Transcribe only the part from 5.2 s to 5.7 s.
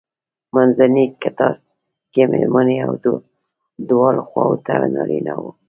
وو.